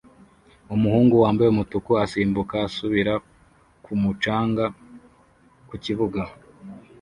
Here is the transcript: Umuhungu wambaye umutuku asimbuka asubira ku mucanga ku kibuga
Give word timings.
Umuhungu 0.75 1.13
wambaye 1.23 1.49
umutuku 1.51 1.91
asimbuka 2.03 2.55
asubira 2.67 3.13
ku 3.83 3.91
mucanga 4.01 4.65
ku 5.67 5.75
kibuga 5.83 6.21